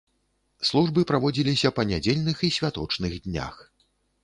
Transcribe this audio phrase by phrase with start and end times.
[0.69, 3.63] Службы праводзіліся па нядзельных і святочных днях.